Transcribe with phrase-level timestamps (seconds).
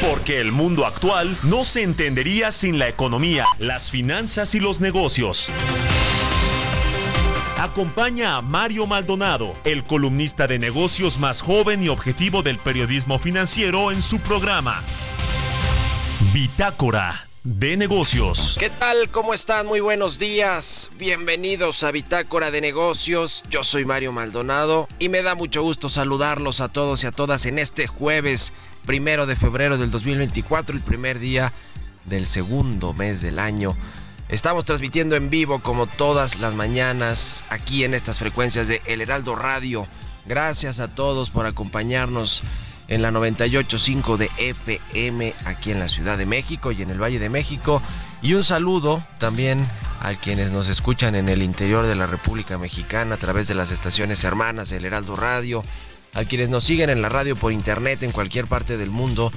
[0.00, 5.50] Porque el mundo actual no se entendería sin la economía, las finanzas y los negocios.
[7.58, 13.90] Acompaña a Mario Maldonado, el columnista de negocios más joven y objetivo del periodismo financiero
[13.90, 14.84] en su programa.
[16.32, 18.56] Bitácora de negocios.
[18.58, 19.08] ¿Qué tal?
[19.10, 19.66] ¿Cómo están?
[19.66, 20.90] Muy buenos días.
[20.98, 23.42] Bienvenidos a Bitácora de negocios.
[23.48, 27.46] Yo soy Mario Maldonado y me da mucho gusto saludarlos a todos y a todas
[27.46, 28.52] en este jueves
[28.88, 31.52] primero de febrero del 2024, el primer día
[32.06, 33.76] del segundo mes del año.
[34.30, 39.36] Estamos transmitiendo en vivo como todas las mañanas aquí en estas frecuencias de El Heraldo
[39.36, 39.86] Radio.
[40.24, 42.42] Gracias a todos por acompañarnos
[42.88, 47.18] en la 98.5 de FM aquí en la Ciudad de México y en el Valle
[47.18, 47.82] de México.
[48.22, 49.68] Y un saludo también
[50.00, 53.70] a quienes nos escuchan en el interior de la República Mexicana a través de las
[53.70, 55.62] estaciones hermanas del Heraldo Radio,
[56.14, 59.32] a quienes nos siguen en la radio por internet en cualquier parte del mundo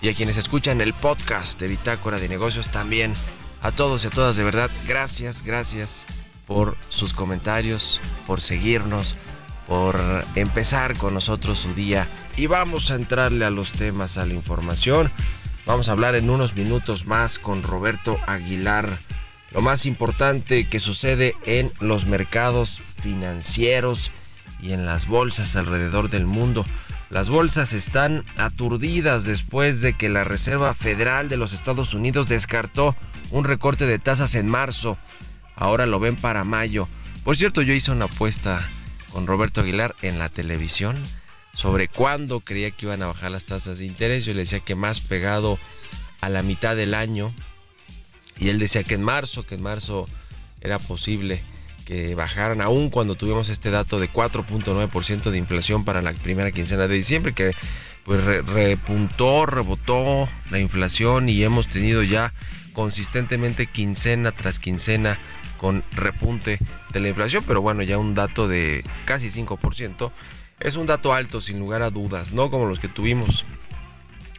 [0.00, 3.14] y a quienes escuchan el podcast de Bitácora de Negocios también.
[3.62, 6.06] A todos y a todas de verdad, gracias, gracias
[6.46, 9.16] por sus comentarios, por seguirnos,
[9.66, 9.98] por
[10.36, 15.10] empezar con nosotros su día y vamos a entrarle a los temas, a la información.
[15.64, 18.98] Vamos a hablar en unos minutos más con Roberto Aguilar.
[19.50, 24.12] Lo más importante que sucede en los mercados financieros
[24.66, 26.64] y en las bolsas alrededor del mundo.
[27.08, 32.96] Las bolsas están aturdidas después de que la Reserva Federal de los Estados Unidos descartó
[33.30, 34.98] un recorte de tasas en marzo.
[35.54, 36.88] Ahora lo ven para mayo.
[37.22, 38.68] Por cierto, yo hice una apuesta
[39.12, 41.00] con Roberto Aguilar en la televisión
[41.54, 44.24] sobre cuándo creía que iban a bajar las tasas de interés.
[44.24, 45.60] Yo le decía que más pegado
[46.20, 47.32] a la mitad del año.
[48.38, 50.08] Y él decía que en marzo, que en marzo
[50.60, 51.42] era posible
[51.86, 56.88] que bajaran, aún cuando tuvimos este dato de 4.9% de inflación para la primera quincena
[56.88, 57.54] de diciembre, que
[58.04, 62.34] pues repuntó, rebotó la inflación y hemos tenido ya
[62.72, 65.18] consistentemente quincena tras quincena
[65.56, 66.58] con repunte
[66.92, 70.12] de la inflación, pero bueno, ya un dato de casi 5%.
[70.58, 73.46] Es un dato alto, sin lugar a dudas, no como los que tuvimos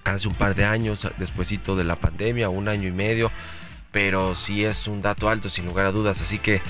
[0.03, 3.31] hace un par de años, despuesito de la pandemia, un año y medio,
[3.91, 6.61] pero sí es un dato alto, sin lugar a dudas, así que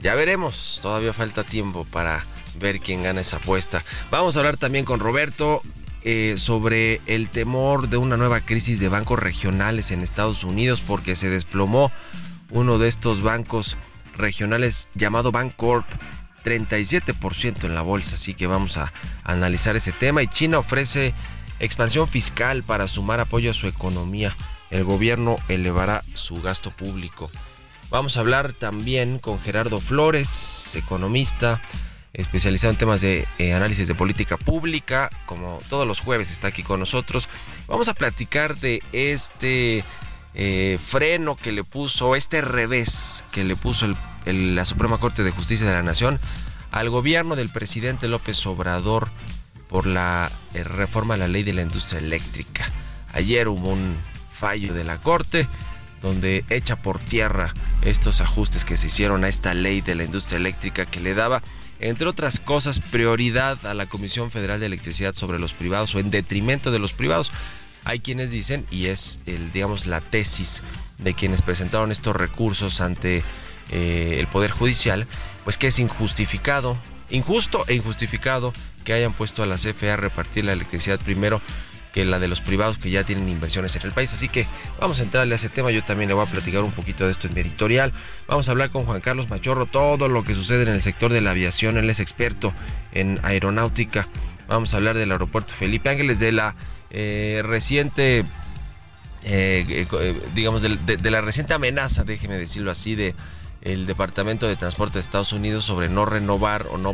[0.00, 2.24] ya veremos, todavía falta tiempo para
[2.58, 3.84] ver quién gana esa apuesta.
[4.10, 5.62] Vamos a hablar también con Roberto
[6.02, 11.16] eh, sobre el temor de una nueva crisis de bancos regionales en Estados Unidos porque
[11.16, 11.90] se desplomó
[12.50, 13.76] uno de estos bancos
[14.16, 15.86] regionales llamado Bancorp
[16.44, 18.92] 37% en la bolsa, así que vamos a
[19.24, 20.22] analizar ese tema.
[20.22, 21.14] Y China ofrece
[21.58, 24.36] expansión fiscal para sumar apoyo a su economía.
[24.70, 27.30] El gobierno elevará su gasto público.
[27.94, 31.62] Vamos a hablar también con Gerardo Flores, economista,
[32.12, 35.10] especializado en temas de eh, análisis de política pública.
[35.26, 37.28] Como todos los jueves está aquí con nosotros.
[37.68, 39.84] Vamos a platicar de este
[40.34, 43.86] eh, freno que le puso, este revés que le puso
[44.26, 46.18] la Suprema Corte de Justicia de la Nación
[46.72, 49.08] al gobierno del presidente López Obrador
[49.68, 52.64] por la eh, reforma a la ley de la industria eléctrica.
[53.12, 53.96] Ayer hubo un
[54.30, 55.46] fallo de la Corte
[56.04, 60.36] donde echa por tierra estos ajustes que se hicieron a esta ley de la industria
[60.36, 61.42] eléctrica que le daba,
[61.80, 66.10] entre otras cosas, prioridad a la Comisión Federal de Electricidad sobre los privados o en
[66.10, 67.32] detrimento de los privados.
[67.84, 70.62] Hay quienes dicen, y es el, digamos, la tesis
[70.98, 73.22] de quienes presentaron estos recursos ante
[73.70, 75.06] eh, el Poder Judicial,
[75.42, 76.76] pues que es injustificado,
[77.08, 78.52] injusto e injustificado
[78.84, 81.40] que hayan puesto a la CFE a repartir la electricidad primero
[81.94, 84.12] que la de los privados que ya tienen inversiones en el país.
[84.12, 84.48] Así que
[84.80, 85.70] vamos a entrarle a ese tema.
[85.70, 87.92] Yo también le voy a platicar un poquito de esto en mi editorial.
[88.26, 91.20] Vamos a hablar con Juan Carlos Machorro, todo lo que sucede en el sector de
[91.20, 91.78] la aviación.
[91.78, 92.52] Él es experto
[92.90, 94.08] en aeronáutica.
[94.48, 96.56] Vamos a hablar del aeropuerto Felipe Ángeles, de la
[96.90, 98.24] eh, reciente,
[99.22, 103.14] eh, eh, digamos, de, la reciente amenaza, déjeme decirlo así, de
[103.62, 106.92] el Departamento de Transporte de Estados Unidos sobre no renovar o no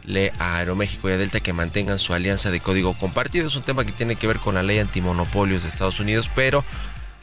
[0.00, 3.46] permitirle a Aeroméxico y a Delta que mantengan su alianza de código compartido.
[3.46, 6.64] Es un tema que tiene que ver con la ley antimonopolios de Estados Unidos, pero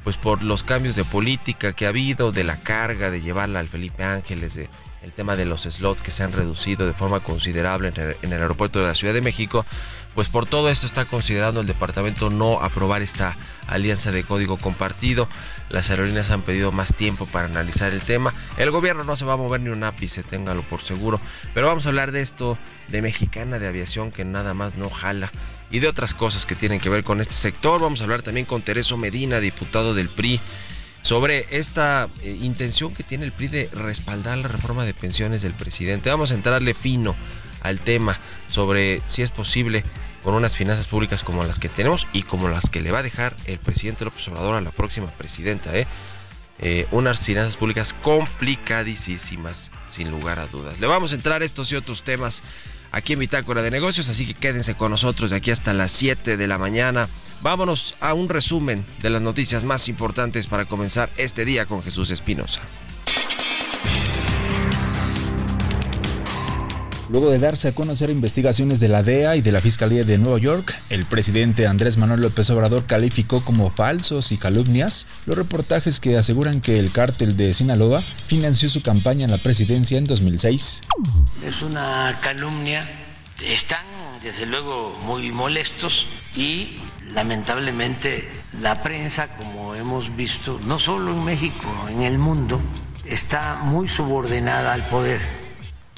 [0.03, 3.67] pues por los cambios de política que ha habido, de la carga de llevarla al
[3.67, 4.69] Felipe Ángeles, de
[5.03, 8.79] el tema de los slots que se han reducido de forma considerable en el, aeropuerto
[8.79, 9.65] de la Ciudad de México,
[10.17, 13.37] pues por todo esto está considerando el departamento no aprobar esta
[13.67, 15.29] alianza de código compartido.
[15.69, 18.33] Las aerolíneas han pedido más tiempo para analizar el tema.
[18.57, 21.21] El gobierno no se va a mover ni un ápice, téngalo por seguro.
[21.53, 25.29] Pero vamos a hablar de esto, de Mexicana de Aviación, que nada más no jala
[25.69, 27.79] y de otras cosas que tienen que ver con este sector.
[27.79, 30.41] Vamos a hablar también con Tereso Medina, diputado del PRI,
[31.03, 35.53] sobre esta eh, intención que tiene el PRI de respaldar la reforma de pensiones del
[35.53, 36.09] presidente.
[36.09, 37.15] Vamos a entrarle fino
[37.61, 38.17] al tema
[38.49, 39.83] sobre si es posible
[40.27, 43.01] con unas finanzas públicas como las que tenemos y como las que le va a
[43.01, 45.73] dejar el presidente López Obrador a la próxima presidenta.
[45.73, 45.87] ¿eh?
[46.59, 50.81] Eh, unas finanzas públicas complicadísimas, sin lugar a dudas.
[50.81, 52.43] Le vamos a entrar estos y otros temas
[52.91, 56.35] aquí en Bitácora de Negocios, así que quédense con nosotros de aquí hasta las 7
[56.35, 57.07] de la mañana.
[57.41, 62.09] Vámonos a un resumen de las noticias más importantes para comenzar este día con Jesús
[62.09, 62.59] Espinosa.
[67.09, 70.39] Luego de darse a conocer investigaciones de la DEA y de la Fiscalía de Nueva
[70.39, 76.17] York, el presidente Andrés Manuel López Obrador calificó como falsos y calumnias los reportajes que
[76.17, 80.81] aseguran que el cártel de Sinaloa financió su campaña en la presidencia en 2006.
[81.45, 82.85] Es una calumnia.
[83.41, 83.85] Están
[84.21, 86.75] desde luego muy molestos y
[87.13, 88.27] lamentablemente
[88.59, 92.59] la prensa, como hemos visto, no solo en México, en el mundo,
[93.05, 95.46] está muy subordinada al poder.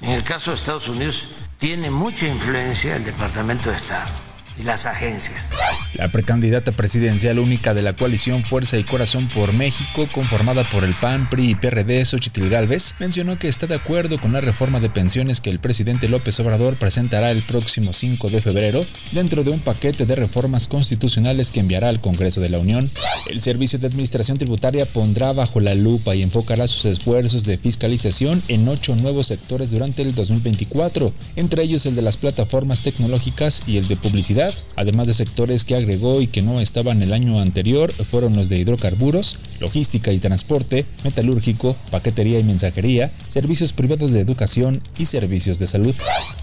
[0.01, 4.28] En el caso de Estados Unidos, tiene mucha influencia el Departamento de Estado
[4.63, 5.45] las agencias.
[5.93, 10.95] La precandidata presidencial única de la coalición Fuerza y Corazón por México, conformada por el
[10.95, 14.89] PAN, PRI y PRD, Xochitl Galvez, mencionó que está de acuerdo con la reforma de
[14.89, 19.59] pensiones que el presidente López Obrador presentará el próximo 5 de febrero dentro de un
[19.59, 22.91] paquete de reformas constitucionales que enviará al Congreso de la Unión.
[23.29, 28.43] El Servicio de Administración Tributaria pondrá bajo la lupa y enfocará sus esfuerzos de fiscalización
[28.47, 33.77] en ocho nuevos sectores durante el 2024, entre ellos el de las plataformas tecnológicas y
[33.77, 37.91] el de publicidad además de sectores que agregó y que no estaban el año anterior,
[37.93, 44.81] fueron los de hidrocarburos, logística y transporte, metalúrgico, paquetería y mensajería, servicios privados de educación
[44.97, 45.95] y servicios de salud.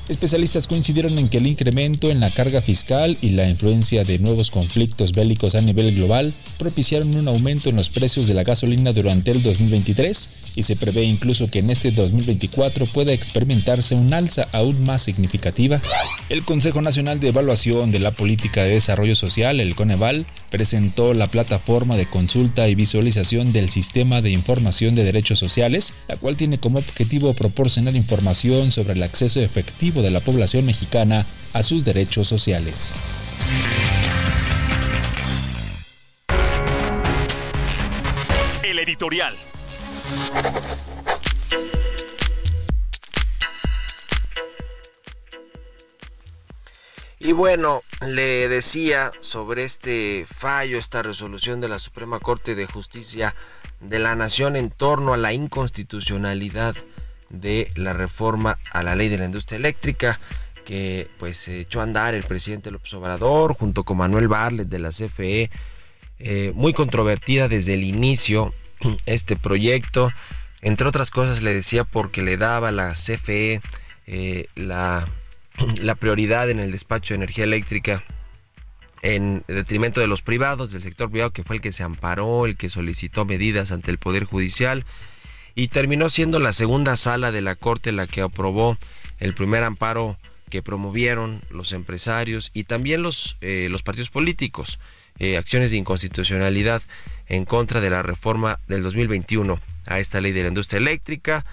[0.08, 4.50] Especialistas coincidieron en que el incremento en la carga fiscal y la influencia de nuevos
[4.50, 9.30] conflictos bélicos a nivel global propiciaron un aumento en los precios de la gasolina durante
[9.30, 14.84] el 2023 y se prevé incluso que en este 2024 pueda experimentarse un alza aún
[14.84, 15.80] más significativa.
[16.28, 21.26] El Consejo Nacional de Evaluación de la Política de Desarrollo Social, el Coneval, presentó la
[21.26, 26.58] plataforma de consulta y visualización del Sistema de Información de Derechos Sociales, la cual tiene
[26.58, 32.28] como objetivo proporcionar información sobre el acceso efectivo de la población mexicana a sus derechos
[32.28, 32.92] sociales.
[38.62, 39.34] El editorial.
[47.26, 53.34] Y bueno, le decía sobre este fallo, esta resolución de la Suprema Corte de Justicia
[53.80, 56.76] de la Nación en torno a la inconstitucionalidad
[57.28, 60.20] de la reforma a la ley de la industria eléctrica
[60.64, 64.78] que pues se echó a andar el presidente López Obrador junto con Manuel Barlet de
[64.78, 65.50] la CFE,
[66.20, 68.54] eh, muy controvertida desde el inicio
[69.04, 70.12] este proyecto,
[70.62, 73.60] entre otras cosas le decía porque le daba a la CFE
[74.06, 75.08] eh, la
[75.80, 78.04] la prioridad en el despacho de energía eléctrica
[79.02, 82.56] en detrimento de los privados, del sector privado, que fue el que se amparó, el
[82.56, 84.84] que solicitó medidas ante el Poder Judicial,
[85.54, 88.76] y terminó siendo la segunda sala de la Corte la que aprobó
[89.18, 90.18] el primer amparo
[90.50, 94.78] que promovieron los empresarios y también los, eh, los partidos políticos,
[95.18, 96.82] eh, acciones de inconstitucionalidad
[97.26, 101.44] en contra de la reforma del 2021 a esta ley de la industria eléctrica.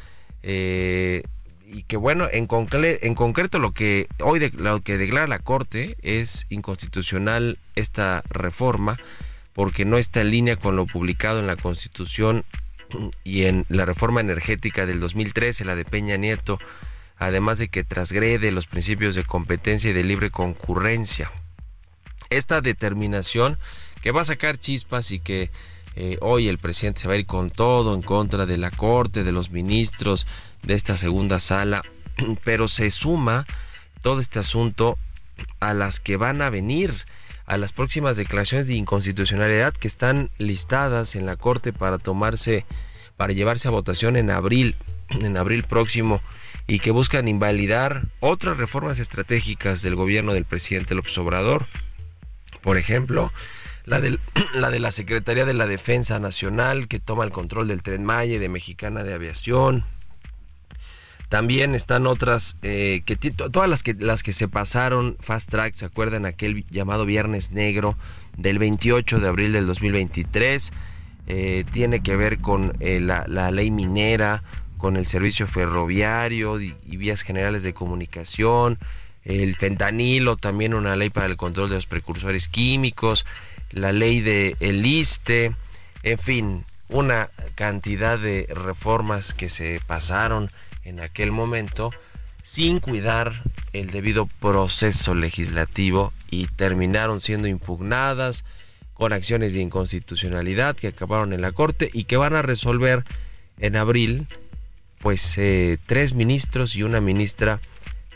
[0.43, 1.23] Eh,
[1.65, 6.45] y que bueno, en, en concreto lo que hoy lo que declara la Corte es
[6.49, 8.99] inconstitucional esta reforma
[9.53, 12.43] porque no está en línea con lo publicado en la Constitución
[13.23, 16.59] y en la reforma energética del 2013, la de Peña Nieto,
[17.17, 21.31] además de que trasgrede los principios de competencia y de libre concurrencia.
[22.29, 23.57] Esta determinación
[24.01, 25.51] que va a sacar chispas y que
[25.95, 29.23] eh, hoy el presidente se va a ir con todo en contra de la Corte,
[29.23, 30.25] de los ministros,
[30.63, 31.83] de esta segunda sala,
[32.43, 33.45] pero se suma
[34.01, 34.97] todo este asunto
[35.59, 36.93] a las que van a venir,
[37.45, 42.65] a las próximas declaraciones de inconstitucionalidad que están listadas en la Corte para tomarse,
[43.17, 44.75] para llevarse a votación en abril,
[45.09, 46.21] en abril próximo,
[46.65, 51.67] y que buscan invalidar otras reformas estratégicas del gobierno del presidente López Obrador.
[52.61, 53.33] Por ejemplo,
[53.85, 54.21] la, del,
[54.53, 58.39] la de la Secretaría de la Defensa Nacional, que toma el control del Tren Maya
[58.39, 59.85] de Mexicana de Aviación,
[61.33, 65.85] También están otras eh, que todas las que las que se pasaron fast track, se
[65.85, 67.97] acuerdan aquel llamado Viernes Negro
[68.37, 70.71] del 28 de abril del 2023,
[71.25, 74.43] eh, tiene que ver con eh, la, ley minera,
[74.77, 78.77] con el servicio ferroviario y, vías generales de comunicación,
[79.25, 83.25] el fentanilo, también una ley para el control de los precursores químicos,
[83.71, 85.55] la ley de el ISTE,
[86.03, 90.51] en fin, una cantidad de reformas que se pasaron
[90.83, 91.91] en aquel momento
[92.43, 98.43] sin cuidar el debido proceso legislativo y terminaron siendo impugnadas
[98.93, 103.03] con acciones de inconstitucionalidad que acabaron en la Corte y que van a resolver
[103.59, 104.27] en abril
[104.99, 107.59] pues eh, tres ministros y una ministra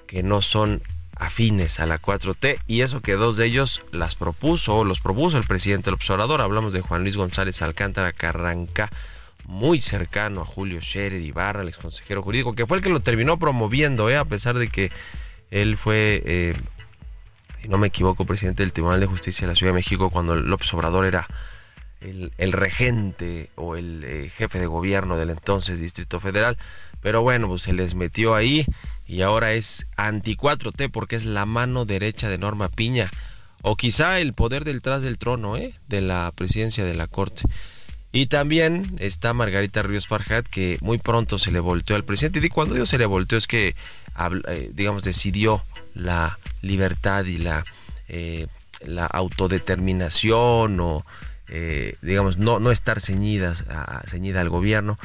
[0.08, 0.82] que no son
[1.16, 5.38] afines a la 4T y eso que dos de ellos las propuso o los propuso
[5.38, 6.42] el presidente del observador.
[6.42, 8.90] Hablamos de Juan Luis González Alcántara Carranca,
[9.48, 13.00] muy cercano a Julio Scherer Ibarra, el ex consejero jurídico, que fue el que lo
[13.00, 14.18] terminó promoviendo, ¿eh?
[14.18, 14.92] a pesar de que
[15.50, 16.54] él fue, eh,
[17.62, 20.36] si no me equivoco, presidente del Tribunal de Justicia de la Ciudad de México cuando
[20.36, 21.28] López Obrador era
[22.02, 26.58] el, regente o el eh, jefe de gobierno del entonces Distrito Federal.
[27.02, 28.66] Pero bueno, pues se les metió ahí
[29.08, 33.10] y ahora es anti 4T porque es la mano derecha de Norma Piña
[33.62, 35.74] o quizá el poder detrás del trono ¿eh?
[35.88, 37.44] de la presidencia de la Corte.
[38.18, 42.40] Y también está Margarita Ríos Farjat que muy pronto se le volteó al presidente.
[42.44, 43.76] Y cuando digo se le volteó es que,
[44.48, 47.64] eh, digamos, decidió la libertad y la,
[48.08, 48.48] eh,
[48.84, 51.06] la autodeterminación o,
[52.02, 53.66] digamos, no, no estar ceñidas,
[54.08, 54.98] ceñida al gobierno.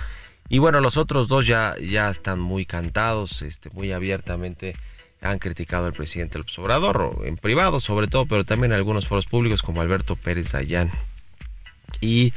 [0.48, 4.74] Y bueno, los otros dos ya, ya están muy cantados, este, muy abiertamente
[5.20, 9.26] han criticado al presidente López Obrador, en privado sobre todo, pero también en algunos foros
[9.26, 10.90] públicos como Alberto Pérez Ayán.
[12.00, 12.32] Y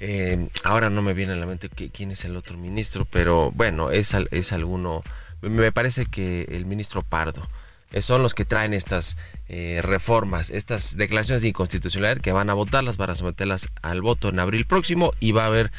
[0.00, 3.90] eh, ahora no me viene a la mente quién es el otro ministro, pero bueno,
[3.90, 5.04] es, es alguno,
[5.42, 7.46] me parece que el ministro Pardo
[7.92, 9.16] eh, son los que traen estas
[9.48, 14.28] eh, reformas, estas declaraciones de inconstitucionalidad que van a votarlas, van a someterlas al voto
[14.28, 15.72] en abril próximo y va a haber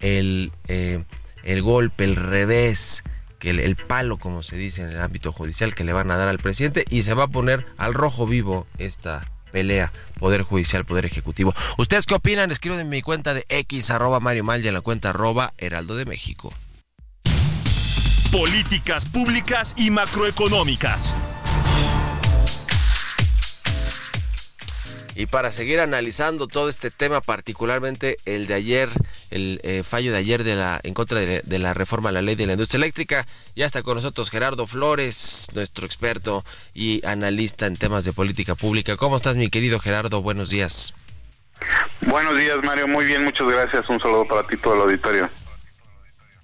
[0.00, 1.02] el, eh,
[1.42, 3.02] el golpe, el revés,
[3.38, 6.28] que el, palo, como se dice en el ámbito judicial, que le van a dar
[6.28, 11.06] al presidente y se va a poner al rojo vivo esta pelea Poder Judicial, Poder
[11.06, 11.54] Ejecutivo.
[11.78, 12.50] ¿Ustedes qué opinan?
[12.50, 15.94] Escriben en mi cuenta de X arroba Mario Mal y en la cuenta arroba Heraldo
[15.94, 16.52] de México.
[18.32, 21.14] Políticas públicas y macroeconómicas.
[25.14, 28.88] Y para seguir analizando todo este tema, particularmente el de ayer,
[29.30, 32.34] el eh, fallo de ayer de la, en contra de, la reforma a la ley
[32.34, 37.76] de la industria eléctrica, ya está con nosotros Gerardo Flores, nuestro experto y analista en
[37.76, 38.96] temas de política pública.
[38.96, 40.22] ¿Cómo estás, mi querido Gerardo?
[40.22, 40.94] Buenos días.
[42.00, 42.88] Buenos días, Mario.
[42.88, 43.88] Muy bien, muchas gracias.
[43.90, 45.28] Un saludo para ti, todo el auditorio.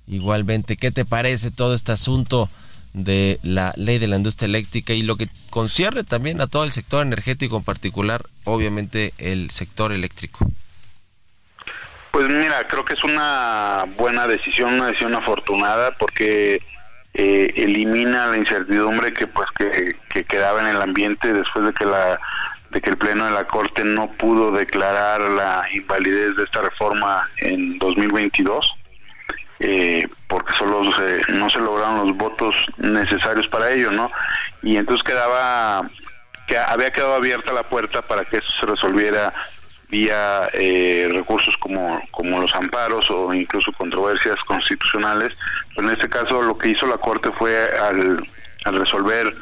[0.07, 2.51] Igualmente, ¿qué te parece todo este asunto?
[2.93, 6.73] De la ley de la industria eléctrica y lo que concierne también a todo el
[6.73, 10.47] sector energético, en particular, obviamente, el sector eléctrico.
[12.11, 16.63] Pues mira, creo que es una buena decisión, una decisión afortunada, porque
[17.15, 21.85] eh, elimina la incertidumbre que pues que, que, quedaba en el ambiente después de que
[21.85, 22.21] la
[22.71, 27.29] de que el pleno de la corte no pudo declarar la invalidez de esta reforma
[27.39, 28.78] en 2022
[29.61, 30.83] eh, porque solo
[31.29, 34.11] no se lograron los votos necesarios para ello, ¿no?
[34.63, 35.89] Y entonces quedaba,
[36.47, 39.33] que había quedado abierta la puerta para que eso se resolviera
[39.89, 45.33] vía eh, recursos como, como los amparos o incluso controversias constitucionales.
[45.75, 48.19] Pero en este caso lo que hizo la Corte fue al,
[48.65, 49.35] resolver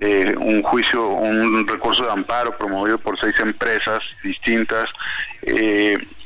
[0.00, 4.88] eh, un juicio, un recurso de amparo promovido por seis empresas distintas,
[5.42, 6.19] eh, pues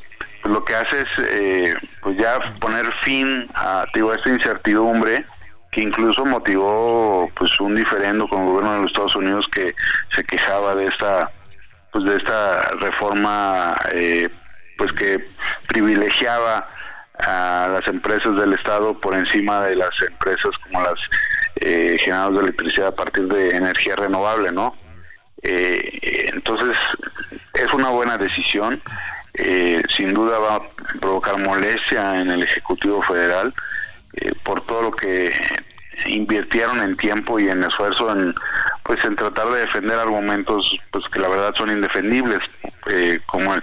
[0.53, 5.25] lo que hace es eh, pues ya poner fin a digo, esta incertidumbre
[5.71, 9.75] que incluso motivó pues un diferendo con el gobierno de los Estados Unidos que
[10.15, 11.31] se quejaba de esta
[11.93, 14.29] pues de esta reforma eh,
[14.77, 15.27] pues que
[15.67, 16.69] privilegiaba
[17.19, 20.99] a las empresas del estado por encima de las empresas como las
[21.57, 24.77] eh, generadoras de electricidad a partir de energía renovable no
[25.43, 26.77] eh, entonces
[27.55, 28.81] es una buena decisión
[29.37, 30.63] eh, sin duda va a
[31.01, 33.53] provocar molestia en el Ejecutivo Federal
[34.15, 35.33] eh, por todo lo que
[36.07, 38.33] invirtieron en tiempo y en esfuerzo en
[38.85, 42.41] pues en tratar de defender argumentos pues que la verdad son indefendibles
[42.91, 43.55] eh, como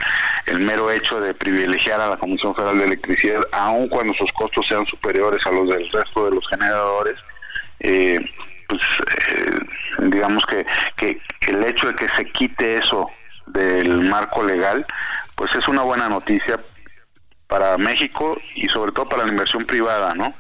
[0.46, 4.68] el, mero hecho de privilegiar a la Comisión Federal de Electricidad aun cuando sus costos
[4.68, 7.16] sean superiores a los del resto de los generadores
[8.68, 8.82] pues
[10.00, 10.66] digamos que,
[10.98, 13.10] que el hecho de que se quite eso
[13.48, 14.86] del marco legal
[15.42, 16.64] pues es una buena noticia
[17.48, 20.36] para México y sobre todo para la inversión privada, ¿no?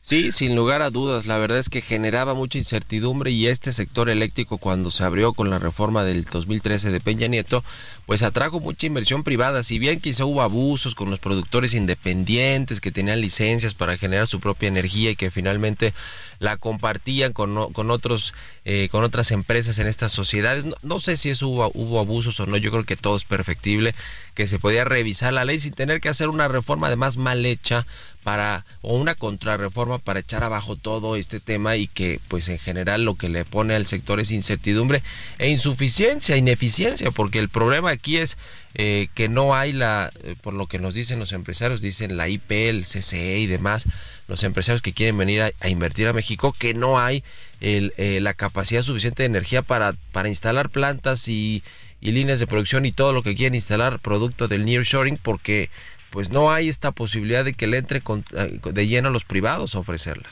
[0.00, 4.08] Sí, sin lugar a dudas, la verdad es que generaba mucha incertidumbre y este sector
[4.08, 7.62] eléctrico cuando se abrió con la reforma del 2013 de Peña Nieto,
[8.10, 12.90] pues atrajo mucha inversión privada, si bien quizá hubo abusos con los productores independientes que
[12.90, 15.94] tenían licencias para generar su propia energía y que finalmente
[16.40, 20.64] la compartían con, con otros eh, con otras empresas en estas sociedades.
[20.82, 23.94] No, sé si eso hubo, hubo, abusos o no, yo creo que todo es perfectible,
[24.34, 27.86] que se podía revisar la ley sin tener que hacer una reforma además mal hecha
[28.22, 33.04] para o una contrarreforma para echar abajo todo este tema y que pues en general
[33.04, 35.02] lo que le pone al sector es incertidumbre
[35.38, 38.36] e insuficiencia, ineficiencia, porque el problema aquí es
[38.74, 42.28] eh, que no hay la, eh, por lo que nos dicen los empresarios, dicen la
[42.28, 43.84] IP, el CCE y demás,
[44.28, 47.24] los empresarios que quieren venir a, invertir a México, que no hay
[47.60, 51.62] el, eh, la capacidad suficiente de energía para, para instalar plantas y,
[52.00, 55.70] y líneas de producción y todo lo que quieren instalar producto del nearshoring porque
[56.10, 59.74] pues no hay esta posibilidad de que le entre eh, de lleno a los privados
[59.74, 60.28] a ofrecerla.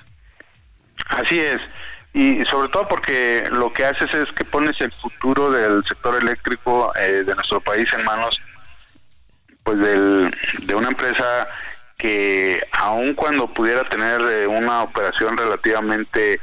[1.09, 1.61] Así es.
[2.15, 6.93] Y sobre todo porque lo que haces es que pones el futuro del sector eléctrico
[6.97, 8.41] eh, de nuestro país en manos
[9.63, 11.47] pues del, de una empresa
[11.97, 16.41] que aun cuando pudiera tener eh, una operación relativamente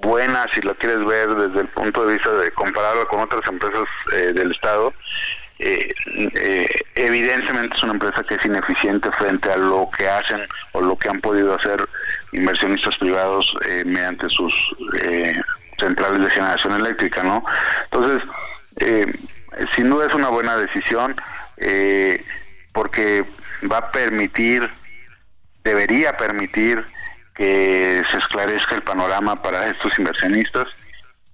[0.00, 3.84] buena, si lo quieres ver desde el punto de vista de compararla con otras empresas
[4.10, 4.94] del Estado,
[5.60, 5.92] eh,
[6.36, 10.40] eh, evidentemente es una empresa que es ineficiente frente a lo que hacen
[10.72, 11.88] o lo que han podido hacer
[12.32, 14.54] inversionistas privados eh, mediante sus
[15.00, 15.34] eh,
[15.78, 17.44] centrales de generación eléctrica, ¿no?
[17.90, 18.22] Entonces,
[19.74, 21.16] sin duda es una buena decisión
[22.72, 23.24] porque
[23.70, 24.70] va a permitir,
[25.64, 26.84] debería permitir
[27.34, 30.66] que se esclarezca el panorama para estos inversionistas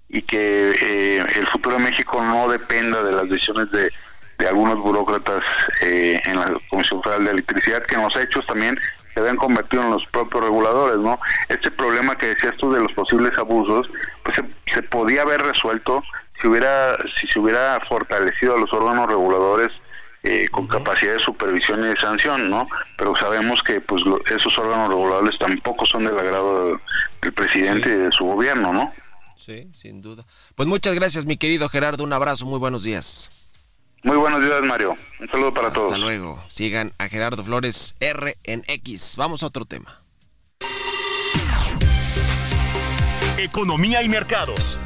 [0.09, 3.91] y que el futuro de México no dependa de las decisiones de
[4.37, 5.43] de algunos burócratas
[5.81, 8.77] eh, en la Comisión Federal de Electricidad que en los hechos también
[9.13, 11.19] se habían convertido en los propios reguladores, ¿no?
[11.47, 13.87] Este problema que decías tú de los posibles abusos,
[14.23, 16.03] pues se, podía haber resuelto
[16.41, 19.71] si hubiera si se hubiera fortalecido a los órganos reguladores
[20.23, 22.67] eh, con capacidad de supervisión y de sanción, ¿no?
[22.97, 24.03] Pero sabemos que pues
[24.35, 26.79] esos órganos reguladores tampoco son del agrado
[27.21, 28.91] del presidente y de su gobierno, ¿no?
[29.37, 30.25] Sí, sin duda.
[30.55, 32.03] Pues muchas gracias, mi querido Gerardo.
[32.03, 33.29] Un abrazo, muy buenos días.
[34.05, 34.95] Muy buenos días, Mario.
[35.19, 35.91] Un saludo para todos.
[35.91, 36.39] Hasta luego.
[36.47, 39.15] Sigan a Gerardo Flores R en X.
[39.17, 39.99] Vamos a otro tema.
[43.39, 44.77] Economía y mercados.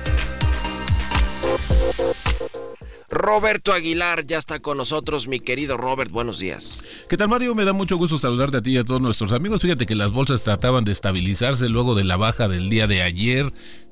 [3.09, 6.81] Roberto Aguilar ya está con nosotros, mi querido Robert, buenos días.
[7.09, 7.55] ¿Qué tal Mario?
[7.55, 9.61] Me da mucho gusto saludarte a ti y a todos nuestros amigos.
[9.61, 13.51] Fíjate que las bolsas trataban de estabilizarse luego de la baja del día de ayer.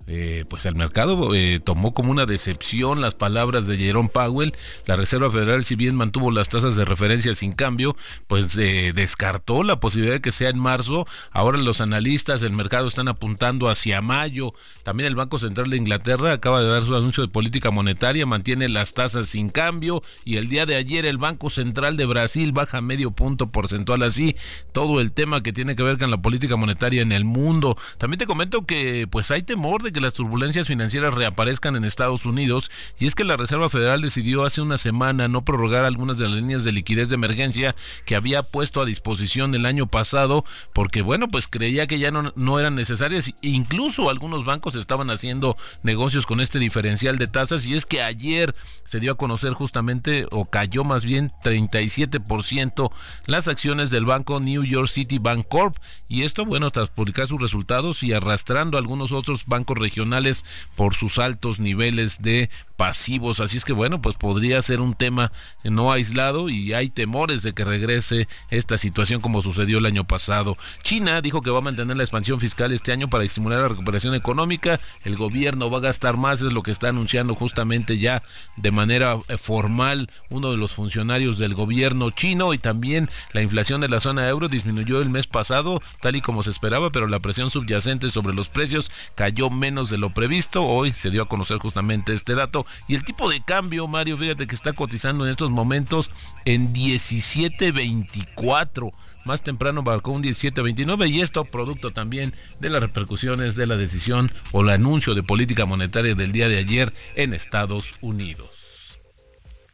[0.09, 4.53] Eh, pues el mercado eh, tomó como una decepción las palabras de Jerome Powell.
[4.85, 9.63] La Reserva Federal, si bien mantuvo las tasas de referencia sin cambio, pues eh, descartó
[9.63, 11.05] la posibilidad de que sea en marzo.
[11.31, 14.53] Ahora los analistas del mercado están apuntando hacia mayo.
[14.83, 18.69] También el Banco Central de Inglaterra acaba de dar su anuncio de política monetaria, mantiene
[18.69, 22.79] las tasas sin cambio y el día de ayer el Banco Central de Brasil baja
[22.79, 24.37] medio punto porcentual así.
[24.71, 27.77] Todo el tema que tiene que ver con la política monetaria en el mundo.
[27.97, 32.25] También te comento que pues hay temor de que las turbulencias financieras reaparezcan en Estados
[32.25, 36.25] Unidos y es que la Reserva Federal decidió hace una semana no prorrogar algunas de
[36.25, 41.01] las líneas de liquidez de emergencia que había puesto a disposición el año pasado porque
[41.01, 43.31] bueno pues creía que ya no, no eran necesarias.
[43.41, 48.55] Incluso algunos bancos estaban haciendo negocios con este diferencial de tasas y es que ayer
[48.85, 52.91] se dio a conocer justamente o cayó más bien 37%
[53.25, 57.41] las acciones del banco New York City Bank Corp y esto bueno tras publicar sus
[57.41, 60.43] resultados y arrastrando algunos otros bancos regionales
[60.75, 63.39] por sus altos niveles de pasivos.
[63.39, 65.31] Así es que bueno, pues podría ser un tema
[65.63, 70.57] no aislado y hay temores de que regrese esta situación como sucedió el año pasado.
[70.83, 74.13] China dijo que va a mantener la expansión fiscal este año para estimular la recuperación
[74.13, 74.79] económica.
[75.03, 78.23] El gobierno va a gastar más, es lo que está anunciando justamente ya
[78.55, 83.81] de manera eh, formal uno de los funcionarios del gobierno chino y también la inflación
[83.81, 87.19] de la zona euro disminuyó el mes pasado tal y como se esperaba, pero la
[87.19, 90.65] presión subyacente sobre los precios cayó menos de lo previsto.
[90.65, 94.47] Hoy se dio a conocer justamente este dato y el tipo de cambio, Mario, fíjate
[94.47, 96.09] que está cotizando en estos momentos
[96.45, 98.91] en 17.24.
[99.23, 104.31] Más temprano marcó un 17.29 y esto producto también de las repercusiones de la decisión
[104.51, 108.67] o el anuncio de política monetaria del día de ayer en Estados Unidos.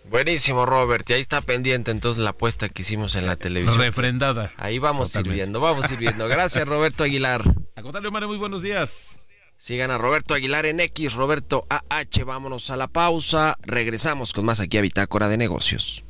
[0.09, 1.09] Buenísimo, Robert.
[1.09, 3.79] Y ahí está pendiente entonces la apuesta que hicimos en la televisión.
[3.79, 4.51] Refrendada.
[4.57, 6.27] Ahí vamos sirviendo, vamos sirviendo.
[6.27, 7.43] Gracias, Roberto Aguilar.
[7.75, 9.19] A contarle, Mario, muy buenos días.
[9.63, 12.25] Sigan a Roberto Aguilar en X, Roberto AH.
[12.25, 13.57] Vámonos a la pausa.
[13.61, 16.03] Regresamos con más aquí a Bitácora de Negocios.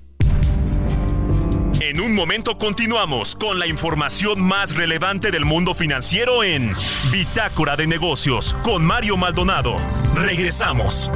[1.79, 6.67] En un momento continuamos con la información más relevante del mundo financiero en
[7.11, 9.75] Bitácora de Negocios con Mario Maldonado.
[10.15, 11.11] Regresamos.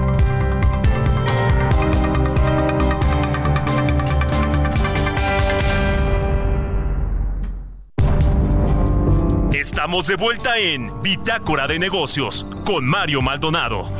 [9.57, 13.91] Estamos de vuelta en Bitácora de Negocios con Mario Maldonado.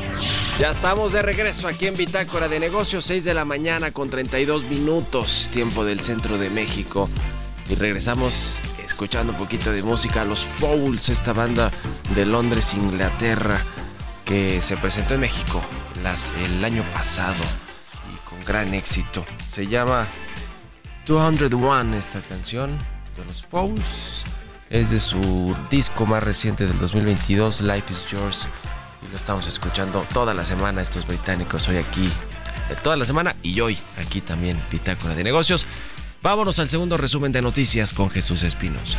[0.60, 4.66] Ya estamos de regreso aquí en Bitácora de Negocios, 6 de la mañana con 32
[4.66, 7.10] minutos, tiempo del centro de México.
[7.72, 10.24] Y regresamos escuchando un poquito de música.
[10.26, 11.72] Los Fouls, esta banda
[12.14, 13.66] de Londres, Inglaterra,
[14.26, 15.60] que se presentó en México
[16.46, 17.44] el año pasado
[18.14, 19.26] y con gran éxito.
[19.50, 20.06] Se llama
[21.08, 22.78] 201 esta canción
[23.18, 24.24] de los Fouls.
[24.70, 28.48] Es de su disco más reciente del 2022, Life is Yours
[29.02, 33.38] y lo estamos escuchando toda la semana estos británicos hoy aquí, eh, toda la semana
[33.42, 35.66] y hoy aquí también Pitácora de Negocios.
[36.22, 38.98] Vámonos al segundo resumen de noticias con Jesús Espinos.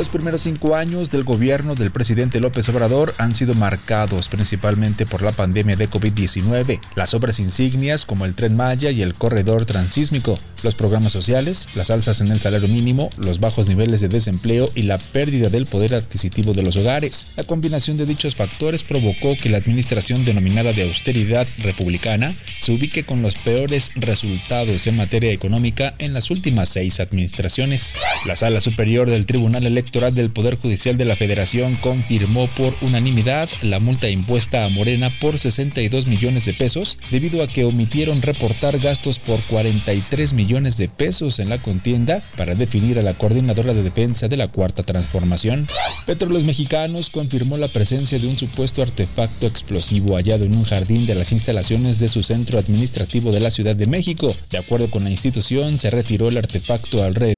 [0.00, 5.20] Los primeros cinco años del gobierno del presidente López Obrador han sido marcados principalmente por
[5.20, 10.38] la pandemia de COVID-19, las obras insignias como el tren Maya y el corredor transísmico,
[10.62, 14.82] los programas sociales, las alzas en el salario mínimo, los bajos niveles de desempleo y
[14.82, 17.28] la pérdida del poder adquisitivo de los hogares.
[17.36, 23.04] La combinación de dichos factores provocó que la administración denominada de austeridad republicana se ubique
[23.04, 27.94] con los peores resultados en materia económica en las últimas seis administraciones.
[28.26, 33.48] La sala superior del Tribunal Electoral del Poder Judicial de la Federación confirmó por unanimidad
[33.62, 38.78] la multa impuesta a Morena por 62 millones de pesos debido a que omitieron reportar
[38.78, 43.84] gastos por 43 millones de pesos en la contienda para definir a la coordinadora de
[43.84, 45.68] defensa de la Cuarta Transformación.
[46.06, 51.14] Petróleos Mexicanos confirmó la presencia de un supuesto artefacto explosivo hallado en un jardín de
[51.14, 54.34] las instalaciones de su centro administrativo de la Ciudad de México.
[54.50, 57.36] De acuerdo con la institución, se retiró el artefacto alrededor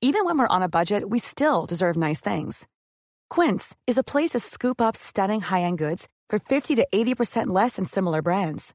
[0.00, 2.68] Even when we're on a budget, we still deserve nice things.
[3.28, 7.74] Quince is a place to scoop up stunning high-end goods for 50 to 80% less
[7.74, 8.74] than similar brands.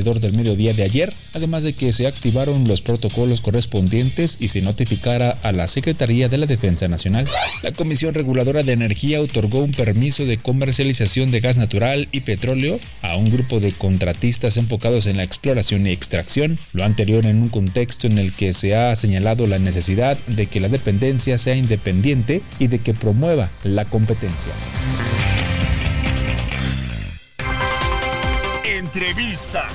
[0.00, 5.38] Del mediodía de ayer, además de que se activaron los protocolos correspondientes y se notificara
[5.42, 7.26] a la Secretaría de la Defensa Nacional.
[7.62, 12.80] La Comisión Reguladora de Energía otorgó un permiso de comercialización de gas natural y petróleo
[13.02, 17.50] a un grupo de contratistas enfocados en la exploración y extracción, lo anterior en un
[17.50, 22.40] contexto en el que se ha señalado la necesidad de que la dependencia sea independiente
[22.58, 24.52] y de que promueva la competencia.
[28.92, 29.68] Entrevista.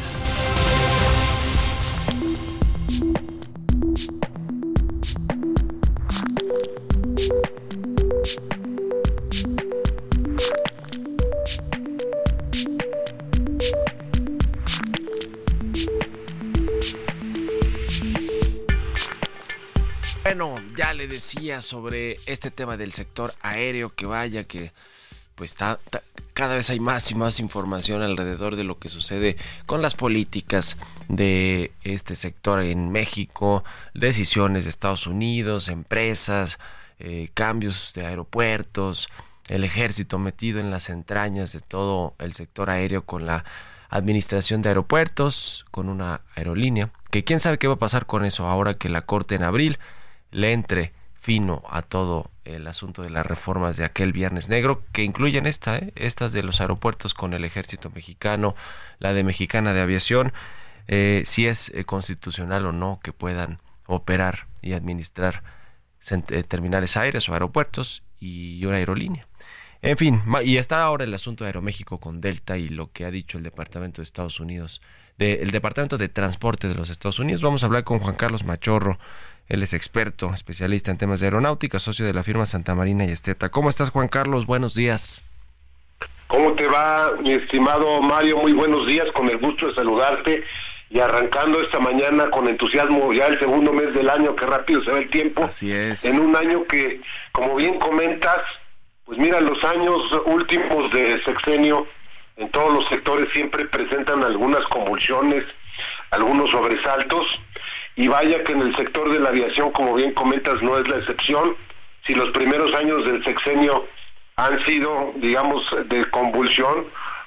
[20.23, 24.73] Bueno, ya le decía sobre este tema del sector aéreo que vaya que
[25.36, 25.80] pues está,
[26.34, 30.78] cada vez hay más y más información alrededor de lo que sucede con las políticas
[31.08, 36.60] de este sector en México, decisiones de Estados Unidos, empresas,
[37.00, 39.10] eh, cambios de aeropuertos,
[39.48, 43.43] el ejército metido en las entrañas de todo el sector aéreo con la
[43.89, 48.48] administración de aeropuertos, con una aerolínea, que quién sabe qué va a pasar con eso
[48.48, 49.78] ahora que la Corte en abril
[50.32, 50.93] le entre
[51.25, 55.79] fino a todo el asunto de las reformas de aquel Viernes Negro, que incluyen esta,
[55.79, 55.91] ¿eh?
[55.95, 58.53] estas de los aeropuertos con el ejército mexicano,
[58.99, 60.33] la de Mexicana de Aviación,
[60.88, 63.57] eh, si es eh, constitucional o no que puedan
[63.88, 65.41] operar y administrar
[66.47, 69.27] terminales aéreos o aeropuertos y una aerolínea.
[69.81, 73.09] En fin, y está ahora el asunto de Aeroméxico con Delta y lo que ha
[73.09, 74.79] dicho el Departamento de Estados Unidos,
[75.17, 77.41] del Departamento de Transporte de los Estados Unidos.
[77.41, 78.99] Vamos a hablar con Juan Carlos Machorro,
[79.47, 83.12] él es experto, especialista en temas de aeronáutica, socio de la firma Santa Marina y
[83.12, 83.49] Esteta.
[83.49, 84.45] ¿Cómo estás, Juan Carlos?
[84.45, 85.21] Buenos días.
[86.27, 88.38] ¿Cómo te va, mi estimado Mario?
[88.38, 90.43] Muy buenos días, con el gusto de saludarte
[90.89, 94.91] y arrancando esta mañana con entusiasmo ya el segundo mes del año, que rápido se
[94.91, 95.43] va el tiempo.
[95.43, 96.03] Así es.
[96.05, 98.39] En un año que, como bien comentas,
[99.05, 101.86] pues mira, los años últimos de sexenio
[102.38, 105.45] en todos los sectores siempre presentan algunas convulsiones,
[106.10, 107.39] algunos sobresaltos
[107.95, 110.97] y vaya que en el sector de la aviación, como bien comentas, no es la
[110.97, 111.56] excepción.
[112.04, 113.88] si los primeros años del sexenio
[114.36, 116.86] han sido, digamos, de convulsión,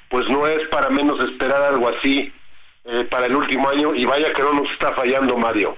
[0.09, 2.31] pues no es para menos esperar algo así
[2.85, 5.77] eh, para el último año y vaya que no nos está fallando Mario.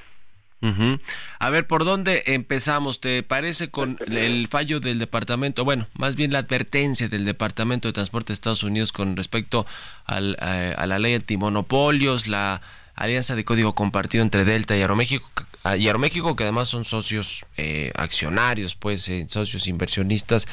[1.39, 3.01] A ver, ¿por dónde empezamos?
[3.01, 5.65] ¿Te parece con el fallo del departamento?
[5.65, 9.65] Bueno, más bien la advertencia del Departamento de Transporte de Estados Unidos con respecto
[10.05, 12.61] al, eh, a la ley antimonopolios, la
[12.95, 15.29] alianza de código compartido entre Delta y Aeroméxico,
[15.77, 20.47] y Aeroméxico que además son socios eh, accionarios, pues eh, socios inversionistas.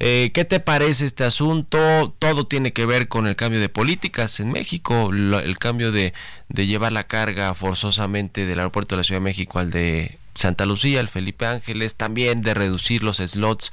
[0.00, 2.14] Eh, ¿Qué te parece este asunto?
[2.18, 6.12] Todo tiene que ver con el cambio de políticas en México, el cambio de,
[6.48, 10.66] de llevar la carga forzosamente del aeropuerto de la Ciudad de México al de Santa
[10.66, 13.70] Lucía, el Felipe Ángeles, también de reducir los slots,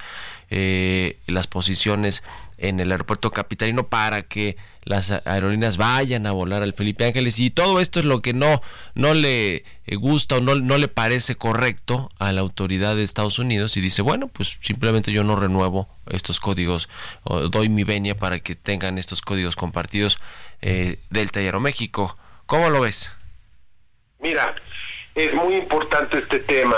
[0.50, 2.22] eh, las posiciones
[2.56, 7.38] en el aeropuerto capitalino para que las aerolíneas vayan a volar al Felipe Ángeles.
[7.38, 8.60] Y todo esto es lo que no
[8.94, 9.64] no le
[9.96, 13.76] gusta o no, no le parece correcto a la autoridad de Estados Unidos.
[13.76, 16.88] Y dice bueno pues simplemente yo no renuevo estos códigos
[17.22, 20.18] o doy mi venia para que tengan estos códigos compartidos
[20.60, 23.12] eh, Delta y Aeroméxico ¿cómo lo ves?
[24.20, 24.54] Mira
[25.14, 26.76] es muy importante este tema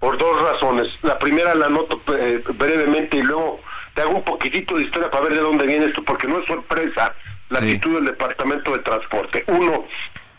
[0.00, 0.88] por dos razones.
[1.02, 3.60] La primera la noto eh, brevemente y luego
[3.94, 6.46] te hago un poquitito de historia para ver de dónde viene esto, porque no es
[6.46, 7.14] sorpresa
[7.50, 9.44] la actitud del Departamento de Transporte.
[9.48, 9.86] Uno,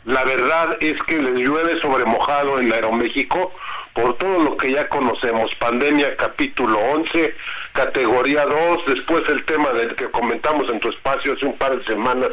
[0.05, 3.53] la verdad es que les llueve sobre mojado en Aeroméxico
[3.93, 7.35] por todo lo que ya conocemos, pandemia capítulo 11,
[7.73, 11.85] categoría 2, después el tema del que comentamos en tu espacio hace un par de
[11.85, 12.29] semanas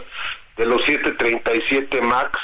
[0.56, 2.38] de los 737 MAX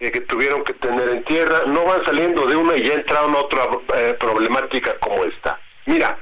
[0.00, 3.34] eh, que tuvieron que tener en tierra, no van saliendo de una y ya entraron
[3.36, 5.58] otra eh, problemática como esta.
[5.86, 6.18] Mira,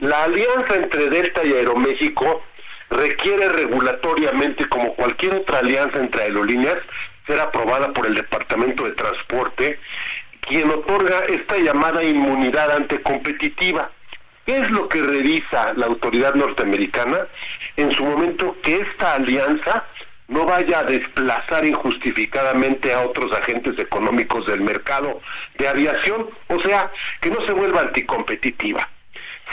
[0.00, 2.42] la alianza entre Delta y Aeroméxico
[2.90, 6.78] requiere regulatoriamente, como cualquier otra alianza entre aerolíneas,
[7.26, 9.78] ser aprobada por el Departamento de Transporte,
[10.40, 13.90] quien otorga esta llamada inmunidad anticompetitiva.
[14.46, 17.26] ¿Qué es lo que revisa la autoridad norteamericana?
[17.76, 19.84] En su momento que esta alianza
[20.28, 25.20] no vaya a desplazar injustificadamente a otros agentes económicos del mercado
[25.58, 28.88] de aviación, o sea, que no se vuelva anticompetitiva.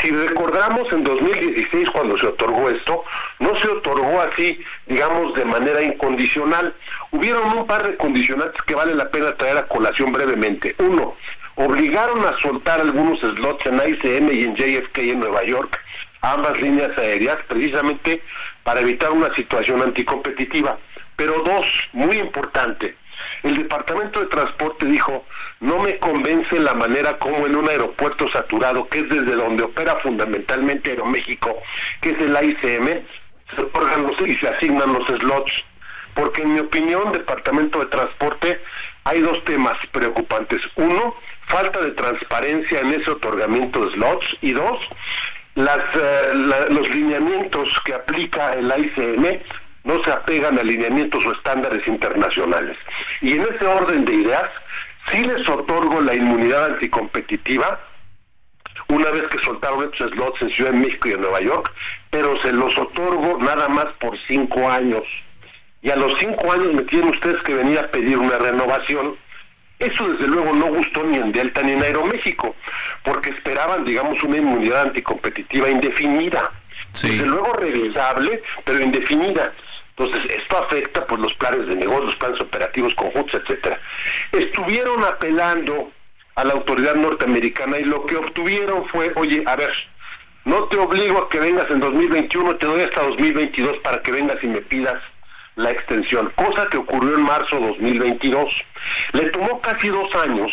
[0.02, 3.04] Si recordamos en 2016 cuando se otorgó esto,
[3.40, 6.76] no se otorgó así, digamos, de manera incondicional.
[7.12, 10.76] Hubieron un par de condicionantes que vale la pena traer a colación brevemente.
[10.80, 11.16] Uno,
[11.56, 15.80] obligaron a soltar algunos slots en ICM y en JFK en Nueva York,
[16.22, 18.22] ambas líneas aéreas, precisamente
[18.64, 20.78] para evitar una situación anticompetitiva.
[21.16, 22.96] Pero dos, muy importante,
[23.44, 25.26] el Departamento de Transporte dijo,
[25.60, 29.96] no me convence la manera como en un aeropuerto saturado, que es desde donde opera
[30.02, 31.56] fundamentalmente Aeroméxico,
[32.02, 33.04] que es el AICM,
[33.56, 35.64] se otorgan y se asignan los slots.
[36.14, 38.62] Porque en mi opinión, Departamento de Transporte,
[39.04, 40.62] hay dos temas preocupantes.
[40.76, 41.16] Uno,
[41.48, 44.38] falta de transparencia en ese otorgamiento de slots.
[44.42, 44.80] Y dos,
[45.58, 49.42] eh, los lineamientos que aplica el AICM
[49.86, 52.78] no se apegan a lineamientos o estándares internacionales.
[53.22, 54.50] Y en ese orden de ideas,
[55.12, 57.80] sí les otorgo la inmunidad anticompetitiva,
[58.90, 61.72] una vez que soltaron estos slots en Ciudad de México y en Nueva York,
[62.10, 65.04] pero se los otorgo nada más por cinco años.
[65.82, 69.16] Y a los cinco años me tienen ustedes que venir a pedir una renovación.
[69.78, 72.56] Eso desde luego no gustó ni en Delta ni en Aeroméxico,
[73.04, 76.52] porque esperaban, digamos, una inmunidad anticompetitiva indefinida.
[76.94, 79.54] Desde luego revisable, pero indefinida.
[79.98, 83.80] Entonces, esto afecta pues los planes de negocio, los planes operativos conjuntos, etcétera.
[84.34, 85.92] Estuvieron apelando
[86.36, 89.72] a la autoridad norteamericana y lo que obtuvieron fue, oye, a ver,
[90.44, 94.38] no te obligo a que vengas en 2021, te doy hasta 2022 para que vengas
[94.44, 95.02] y me pidas
[95.56, 98.64] la extensión, cosa que ocurrió en marzo de 2022.
[99.14, 100.52] Le tomó casi dos años,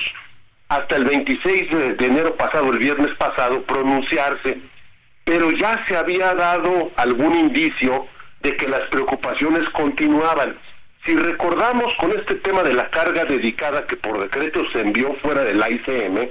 [0.69, 4.61] hasta el 26 de enero pasado, el viernes pasado, pronunciarse,
[5.25, 8.07] pero ya se había dado algún indicio
[8.43, 10.59] de que las preocupaciones continuaban.
[11.05, 15.43] Si recordamos con este tema de la carga dedicada que por decreto se envió fuera
[15.43, 16.29] del ICM,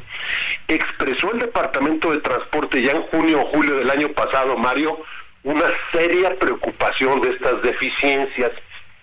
[0.67, 4.97] expresó el Departamento de Transporte ya en junio o julio del año pasado, Mario,
[5.43, 8.51] una seria preocupación de estas deficiencias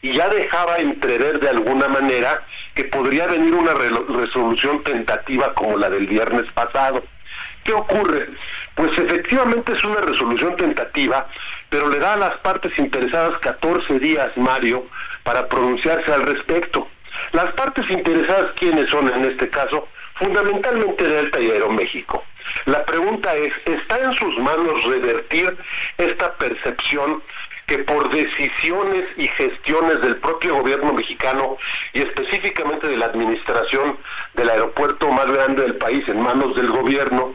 [0.00, 5.90] y ya dejaba entrever de alguna manera que podría venir una resolución tentativa como la
[5.90, 7.02] del viernes pasado.
[7.68, 8.30] ¿Qué ocurre?
[8.76, 11.28] Pues efectivamente es una resolución tentativa,
[11.68, 14.86] pero le da a las partes interesadas 14 días, Mario,
[15.22, 16.88] para pronunciarse al respecto.
[17.32, 19.86] Las partes interesadas, ¿quiénes son en este caso?
[20.14, 22.24] Fundamentalmente Delta y Aeroméxico.
[22.64, 25.54] La pregunta es, ¿está en sus manos revertir
[25.98, 27.22] esta percepción
[27.68, 31.58] que por decisiones y gestiones del propio gobierno mexicano
[31.92, 33.98] y específicamente de la administración
[34.34, 37.32] del aeropuerto más grande del país en manos del gobierno,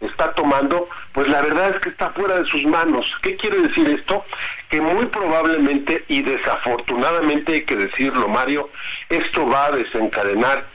[0.00, 3.10] está tomando, pues la verdad es que está fuera de sus manos.
[3.22, 4.24] ¿Qué quiere decir esto?
[4.68, 8.68] Que muy probablemente y desafortunadamente hay que decirlo, Mario,
[9.08, 10.66] esto va a desencadenar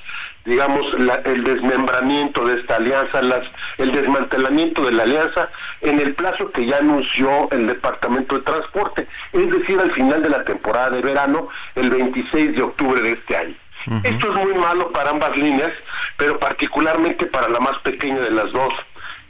[0.45, 0.85] digamos,
[1.25, 3.41] el desmembramiento de esta alianza, las,
[3.77, 5.49] el desmantelamiento de la alianza
[5.81, 10.29] en el plazo que ya anunció el Departamento de Transporte, es decir, al final de
[10.29, 13.55] la temporada de verano, el 26 de octubre de este año.
[14.03, 15.71] Esto es muy malo para ambas líneas,
[16.17, 18.73] pero particularmente para la más pequeña de las dos,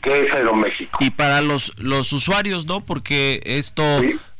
[0.01, 0.97] que es Aeroméxico.
[1.01, 2.85] Y para los, los usuarios, ¿no?
[2.85, 3.83] Porque esto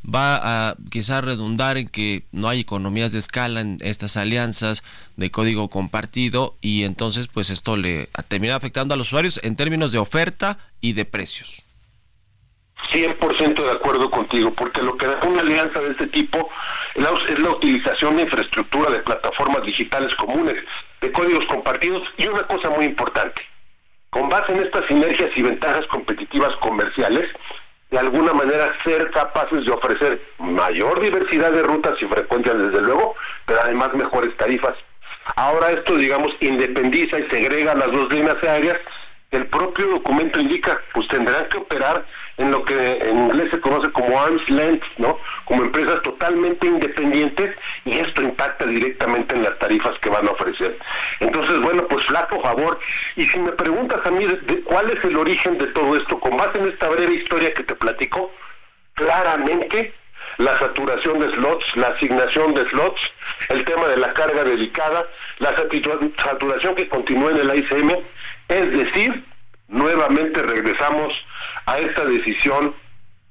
[0.05, 4.83] va a quizás redundar en que no hay economías de escala en estas alianzas
[5.15, 9.91] de código compartido y entonces pues esto le termina afectando a los usuarios en términos
[9.91, 11.65] de oferta y de precios.
[12.91, 16.49] 100% de acuerdo contigo, porque lo que da una alianza de este tipo
[16.95, 20.55] es la utilización de infraestructura de plataformas digitales comunes,
[21.01, 23.41] de códigos compartidos y una cosa muy importante,
[24.09, 27.27] con base en estas sinergias y ventajas competitivas comerciales,
[27.95, 33.15] de alguna manera ser capaces de ofrecer mayor diversidad de rutas y frecuencias, desde luego,
[33.45, 34.73] pero además mejores tarifas.
[35.37, 38.81] Ahora esto, digamos, independiza y segrega las dos líneas aéreas
[39.31, 42.05] el propio documento indica, pues tendrán que operar
[42.37, 45.17] en lo que en inglés se conoce como arm's length, ¿no?
[45.45, 50.77] Como empresas totalmente independientes y esto impacta directamente en las tarifas que van a ofrecer.
[51.19, 52.79] Entonces, bueno, pues flaco favor.
[53.15, 56.35] Y si me preguntas a mí de, cuál es el origen de todo esto, con
[56.35, 58.31] base en esta breve historia que te platico,
[58.93, 59.93] claramente
[60.37, 63.11] la saturación de slots, la asignación de slots,
[63.49, 65.07] el tema de la carga dedicada,
[65.39, 67.91] la saturación que continúa en el ICM,
[68.49, 69.23] es decir,
[69.67, 71.13] nuevamente regresamos
[71.65, 72.75] a esta decisión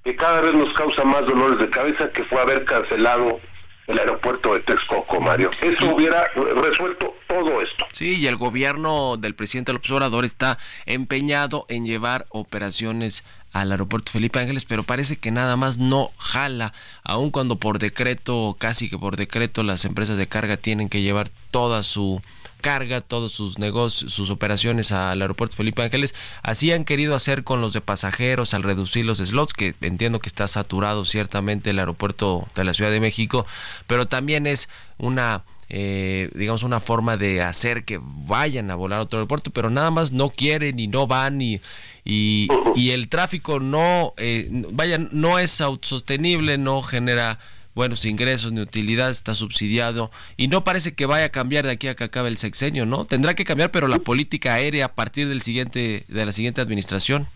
[0.05, 3.41] que cada vez nos causa más dolores de cabeza, que fue haber cancelado
[3.87, 5.51] el aeropuerto de Texcoco, Mario.
[5.61, 7.87] Eso hubiera resuelto todo esto.
[7.93, 14.11] Sí, y el gobierno del presidente López Obrador está empeñado en llevar operaciones al aeropuerto
[14.11, 16.73] Felipe Ángeles, pero parece que nada más no jala,
[17.05, 21.29] aun cuando por decreto, casi que por decreto, las empresas de carga tienen que llevar
[21.51, 22.21] toda su
[22.65, 26.15] carga todos sus negocios, sus operaciones al aeropuerto Felipe Ángeles.
[26.43, 30.31] Así han querido hacer con los de pasajeros al reducir los slots, que entiendo que
[30.31, 33.45] está saturado ciertamente el aeropuerto de la Ciudad de México,
[33.87, 39.03] pero también es una eh, digamos una forma de hacer que vayan a volar a
[39.03, 41.61] otro aeropuerto, pero nada más no quieren y no van y,
[42.07, 42.49] y,
[42.91, 47.39] el tráfico no, eh, vaya, no es autosostenible, no genera
[47.75, 51.89] buenos ingresos ni utilidad, está subsidiado y no parece que vaya a cambiar de aquí
[51.89, 53.05] a que acabe el sexenio, ¿no?
[53.05, 57.29] Tendrá que cambiar, pero la política aérea a partir del siguiente de la siguiente administración.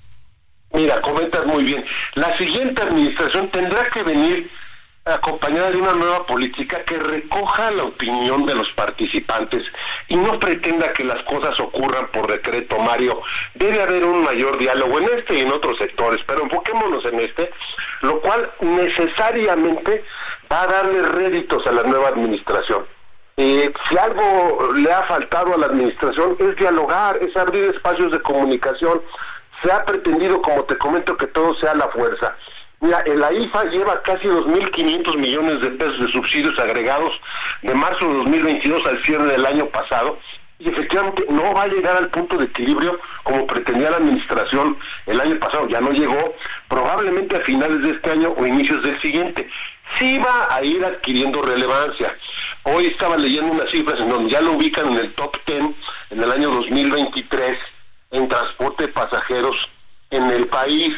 [0.72, 1.84] Mira, comentas muy bien.
[2.14, 4.50] La siguiente administración tendrá que venir
[5.14, 9.64] acompañada de una nueva política que recoja la opinión de los participantes
[10.08, 13.20] y no pretenda que las cosas ocurran por decreto, Mario.
[13.54, 17.50] Debe haber un mayor diálogo en este y en otros sectores, pero enfoquémonos en este,
[18.02, 20.04] lo cual necesariamente
[20.50, 22.86] va a darle réditos a la nueva administración.
[23.36, 28.20] Eh, si algo le ha faltado a la administración es dialogar, es abrir espacios de
[28.20, 29.00] comunicación.
[29.62, 32.36] Se ha pretendido, como te comento, que todo sea la fuerza.
[32.80, 37.20] Mira, la IFA lleva casi 2.500 millones de pesos de subsidios agregados
[37.62, 40.18] de marzo de 2022 al cierre del año pasado
[40.60, 45.20] y efectivamente no va a llegar al punto de equilibrio como pretendía la administración el
[45.20, 46.34] año pasado, ya no llegó,
[46.68, 49.48] probablemente a finales de este año o inicios del siguiente.
[49.98, 52.14] Sí va a ir adquiriendo relevancia.
[52.64, 55.64] Hoy estaba leyendo unas cifras en donde ya lo ubican en el top 10
[56.10, 57.58] en el año 2023
[58.10, 59.68] en transporte de pasajeros
[60.10, 60.92] en el país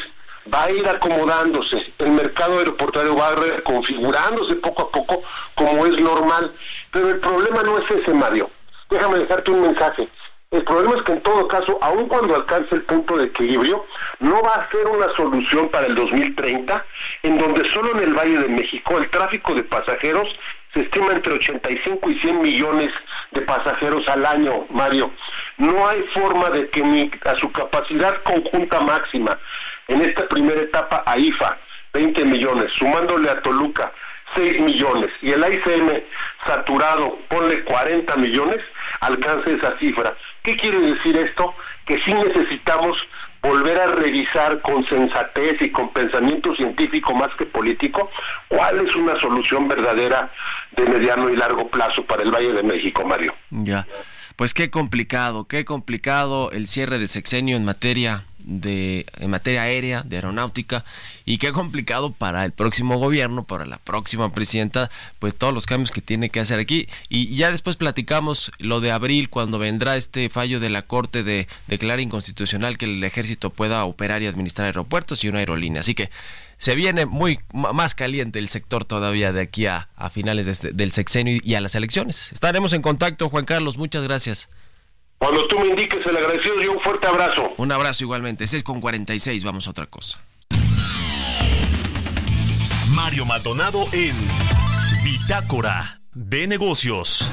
[0.53, 5.23] va a ir acomodándose, el mercado aeroportuario va reconfigurándose poco a poco
[5.55, 6.53] como es normal,
[6.91, 8.49] pero el problema no es ese, Mario.
[8.89, 10.07] Déjame dejarte un mensaje.
[10.51, 13.85] El problema es que en todo caso, aun cuando alcance el punto de equilibrio,
[14.19, 16.85] no va a ser una solución para el 2030,
[17.23, 20.27] en donde solo en el Valle de México el tráfico de pasajeros
[20.73, 22.89] se estima entre 85 y 100 millones
[23.31, 25.11] de pasajeros al año, Mario.
[25.57, 29.37] No hay forma de que ni a su capacidad conjunta máxima,
[29.87, 31.57] en esta primera etapa a IFA,
[31.93, 33.91] 20 millones, sumándole a Toluca,
[34.35, 36.03] 6 millones y el ICM
[36.45, 38.59] saturado, ponle 40 millones,
[39.01, 40.15] alcance esa cifra.
[40.41, 41.53] ¿Qué quiere decir esto?
[41.91, 43.05] Que sí necesitamos
[43.41, 48.09] volver a revisar con sensatez y con pensamiento científico más que político
[48.47, 50.31] cuál es una solución verdadera
[50.71, 53.33] de mediano y largo plazo para el Valle de México, Mario.
[53.49, 53.85] Ya.
[54.41, 60.01] Pues qué complicado, qué complicado el cierre de sexenio en materia de en materia aérea,
[60.01, 60.83] de aeronáutica
[61.25, 64.89] y qué complicado para el próximo gobierno, para la próxima presidenta,
[65.19, 68.91] pues todos los cambios que tiene que hacer aquí y ya después platicamos lo de
[68.91, 73.85] abril cuando vendrá este fallo de la Corte de declarar inconstitucional que el ejército pueda
[73.85, 75.81] operar y administrar aeropuertos y una aerolínea.
[75.81, 76.09] Así que
[76.61, 81.39] se viene muy más caliente el sector todavía de aquí a, finales este, del sexenio
[81.43, 82.31] y a las elecciones.
[82.33, 84.47] Estaremos en contacto, Juan Carlos, muchas gracias.
[85.17, 87.51] Cuando tú me indiques el agradecido y un fuerte abrazo.
[87.57, 88.45] Un abrazo igualmente.
[88.45, 90.21] 6 con 46, vamos a otra cosa.
[92.89, 94.15] Mario Maldonado en
[95.03, 97.27] Bitácora de Negocios.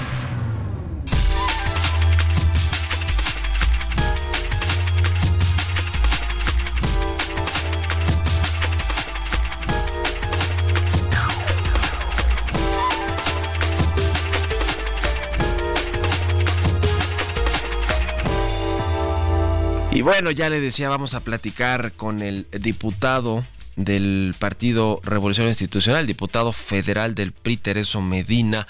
[19.91, 23.45] Y bueno, ya le decía, vamos a platicar con el diputado
[23.76, 28.66] del Partido Revolución Institucional, diputado federal del PRI, Tereso Medina,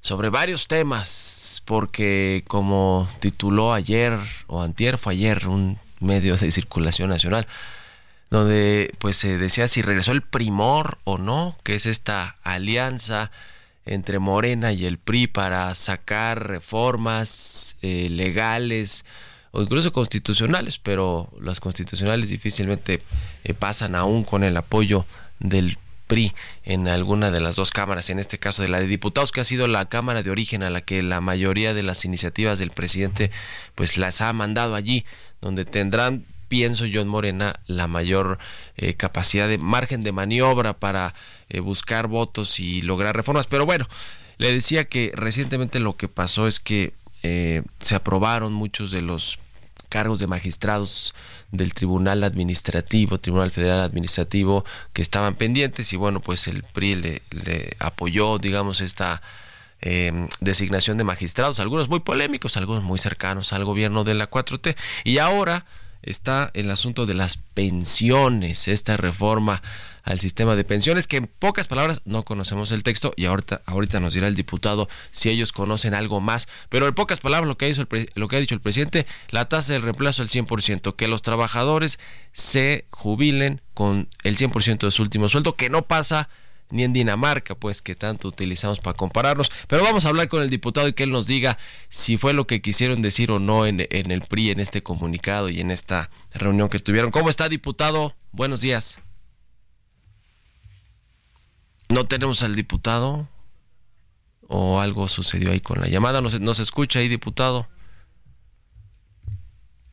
[0.00, 7.10] sobre varios temas, porque como tituló ayer o antier, fue ayer un medio de circulación
[7.10, 7.46] nacional,
[8.30, 13.30] donde pues se decía si regresó el primor o no, que es esta alianza
[13.84, 19.04] entre Morena y el PRI para sacar reformas eh, legales,
[19.56, 23.00] o incluso constitucionales, pero las constitucionales difícilmente
[23.42, 25.06] eh, pasan aún con el apoyo
[25.40, 25.78] del
[26.08, 29.40] PRI en alguna de las dos cámaras, en este caso de la de diputados, que
[29.40, 32.68] ha sido la cámara de origen a la que la mayoría de las iniciativas del
[32.68, 33.30] presidente
[33.74, 35.06] pues las ha mandado allí,
[35.40, 38.38] donde tendrán pienso yo en Morena la mayor
[38.76, 41.14] eh, capacidad de margen de maniobra para
[41.48, 43.46] eh, buscar votos y lograr reformas.
[43.46, 43.88] Pero bueno,
[44.36, 46.92] le decía que recientemente lo que pasó es que
[47.80, 49.40] se aprobaron muchos de los
[49.88, 51.14] cargos de magistrados
[51.50, 57.76] del Tribunal Administrativo, Tribunal Federal Administrativo, que estaban pendientes y bueno, pues el PRI le,
[57.78, 59.22] apoyó, digamos, esta
[59.80, 64.76] em, designación de magistrados, algunos muy polémicos, algunos muy cercanos al gobierno de la 4T.
[65.04, 65.66] Y ahora
[66.02, 69.62] está el asunto de las pensiones, esta reforma
[70.06, 73.98] al sistema de pensiones, que en pocas palabras no conocemos el texto y ahorita, ahorita
[74.00, 76.48] nos dirá el diputado si ellos conocen algo más.
[76.68, 79.04] Pero en pocas palabras lo que ha, dicho el, lo que ha dicho el presidente,
[79.30, 81.98] la tasa de reemplazo al 100%, que los trabajadores
[82.32, 86.28] se jubilen con el 100% de su último sueldo, que no pasa
[86.70, 89.50] ni en Dinamarca, pues que tanto utilizamos para compararnos.
[89.66, 92.46] Pero vamos a hablar con el diputado y que él nos diga si fue lo
[92.46, 96.10] que quisieron decir o no en, en el PRI, en este comunicado y en esta
[96.32, 97.10] reunión que tuvieron.
[97.10, 98.14] ¿Cómo está, diputado?
[98.30, 99.00] Buenos días.
[101.88, 103.28] No tenemos al diputado.
[104.48, 106.20] ¿O algo sucedió ahí con la llamada?
[106.20, 107.68] ¿No se, escucha ahí, diputado?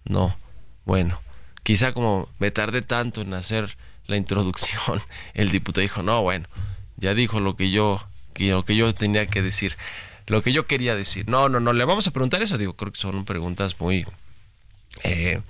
[0.05, 0.37] No.
[0.85, 1.19] Bueno,
[1.63, 5.01] quizá como me tardé tanto en hacer la introducción,
[5.33, 6.47] el diputado dijo, no, bueno,
[6.97, 8.05] ya dijo lo que yo,
[8.37, 9.75] lo que yo tenía que decir,
[10.27, 11.27] lo que yo quería decir.
[11.27, 14.05] No, no, no, le vamos a preguntar eso, digo, creo que son preguntas muy...
[15.03, 15.41] Eh,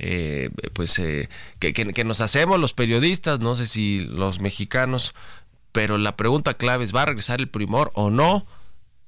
[0.00, 1.28] eh, pues eh,
[1.58, 5.12] que, que, nos hacemos los periodistas, no sé si los mexicanos
[5.72, 8.46] pero la pregunta clave es, ¿va a regresar el primor o no?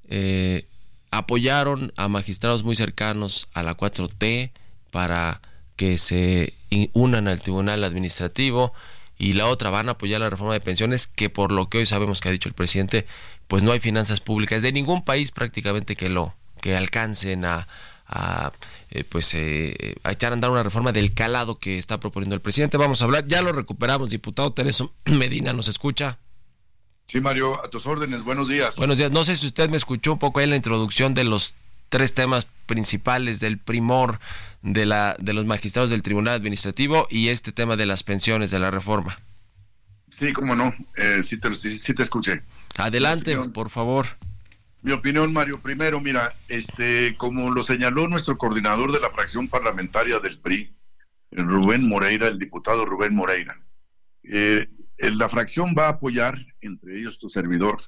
[0.09, 0.67] Eh,
[1.11, 4.53] apoyaron a magistrados muy cercanos a la 4T
[4.91, 5.41] para
[5.77, 6.53] que se
[6.93, 8.73] unan al Tribunal Administrativo
[9.19, 11.87] y la otra van a apoyar la reforma de pensiones que por lo que hoy
[11.87, 13.07] sabemos que ha dicho el presidente
[13.49, 17.67] pues no hay finanzas públicas de ningún país prácticamente que lo que alcancen a,
[18.91, 22.41] eh, pues eh, a echar a andar una reforma del calado que está proponiendo el
[22.41, 22.77] presidente.
[22.77, 26.19] Vamos a hablar ya lo recuperamos diputado Tereso Medina nos escucha
[27.11, 28.23] Sí, Mario, a tus órdenes.
[28.23, 28.77] Buenos días.
[28.77, 29.11] Buenos días.
[29.11, 31.55] No sé si usted me escuchó un poco ahí en la introducción de los
[31.89, 34.21] tres temas principales del primor
[34.63, 38.61] de la de los magistrados del Tribunal Administrativo y este tema de las pensiones de
[38.61, 39.19] la reforma.
[40.09, 40.73] Sí, cómo no.
[40.99, 42.43] Eh, sí, te, sí, te escuché.
[42.77, 44.07] Adelante, por favor.
[44.83, 45.61] Mi opinión, Mario.
[45.61, 50.73] Primero, mira, este, como lo señaló nuestro coordinador de la fracción parlamentaria del PRI,
[51.33, 53.61] Rubén Moreira, el diputado Rubén Moreira,
[54.23, 54.69] eh,
[55.01, 57.81] la fracción va a apoyar, entre ellos tu servidor,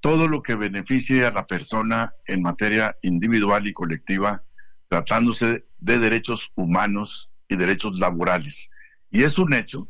[0.00, 4.42] todo lo que beneficie a la persona en materia individual y colectiva,
[4.88, 8.70] tratándose de derechos humanos y derechos laborales.
[9.10, 9.88] Y es un hecho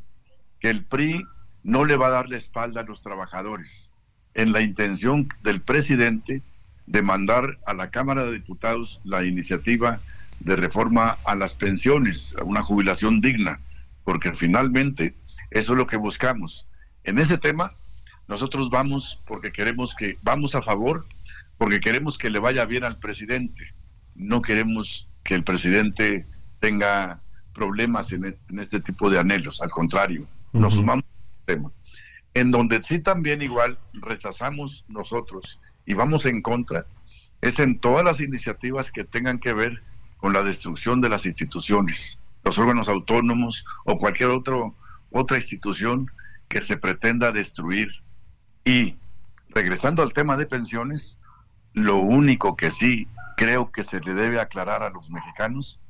[0.60, 1.24] que el PRI
[1.62, 3.92] no le va a dar la espalda a los trabajadores
[4.34, 6.42] en la intención del presidente
[6.86, 10.00] de mandar a la Cámara de Diputados la iniciativa
[10.40, 13.60] de reforma a las pensiones, a una jubilación digna,
[14.04, 15.14] porque finalmente
[15.54, 16.66] eso es lo que buscamos.
[17.04, 17.76] En ese tema,
[18.26, 21.06] nosotros vamos porque queremos que, vamos a favor,
[21.58, 23.72] porque queremos que le vaya bien al presidente.
[24.16, 26.26] no queremos que el presidente
[26.60, 27.20] tenga
[27.52, 31.72] problemas en este, tipo de anhelos, al contrario, nos sumamos al tema.
[32.34, 36.86] En donde sí también igual rechazamos nosotros y vamos en contra,
[37.40, 39.82] es en todas las iniciativas que tengan que ver
[40.16, 44.74] con la destrucción de las instituciones, los órganos autónomos o cualquier otro,
[45.14, 46.10] otra institución
[46.48, 47.88] que se pretenda destruir.
[48.64, 48.96] Y
[49.48, 51.18] regresando al tema de pensiones,
[51.72, 55.80] lo único que sí creo que se le debe aclarar a los mexicanos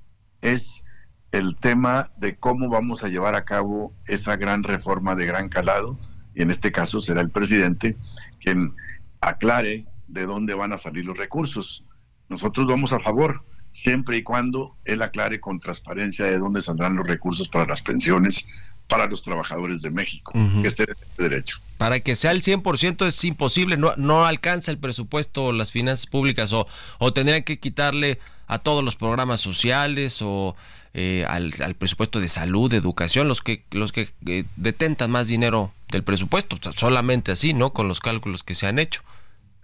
[0.43, 0.85] es
[1.33, 5.99] el tema de cómo vamos a llevar a cabo esa gran reforma de gran calado,
[6.35, 7.97] y en este caso será el presidente
[8.41, 8.75] quien
[9.21, 11.85] aclare de dónde van a salir los recursos.
[12.29, 17.07] Nosotros vamos a favor, siempre y cuando él aclare con transparencia de dónde saldrán los
[17.07, 18.47] recursos para las pensiones
[18.89, 21.59] para los trabajadores de México, que esté de derecho.
[21.79, 26.53] Para que sea el 100% es imposible, no, no alcanza el presupuesto las finanzas públicas
[26.53, 26.67] o,
[26.99, 30.55] o tendrían que quitarle a todos los programas sociales o
[30.97, 35.73] eh, al, presupuesto de salud, de educación, los que, los que eh, detentan más dinero
[35.91, 37.73] del presupuesto, solamente así, ¿no?
[37.73, 39.03] Con los cálculos que se han hecho.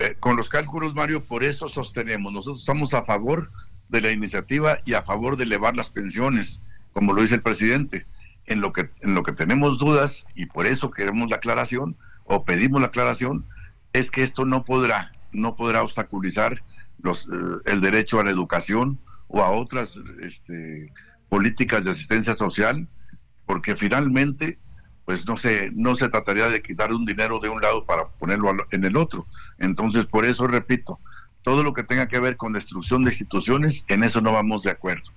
[0.01, 3.53] Eh, con los cálculos, Mario, por eso sostenemos, nosotros estamos a favor
[3.91, 6.63] de la iniciativa y a favor de elevar las pensiones,
[6.93, 8.07] como lo dice el presidente.
[8.51, 12.45] En lo que, en lo que tenemos dudas, y por eso queremos la aclaración, o
[12.45, 13.47] pedimos la aclaración,
[13.93, 16.63] es que esto no podrá, no podrá obstaculizar
[17.01, 17.31] los, eh,
[17.67, 18.99] el derecho a la educación
[19.29, 20.93] o a otras este,
[21.29, 22.89] políticas de asistencia social,
[23.47, 24.59] porque finalmente
[25.05, 28.53] pues no se, no se trataría de quitar un dinero de un lado para ponerlo
[28.71, 29.27] en el otro.
[29.59, 30.99] Entonces, por eso repito,
[31.43, 34.71] todo lo que tenga que ver con destrucción de instituciones, en eso no vamos de
[34.71, 35.11] acuerdo.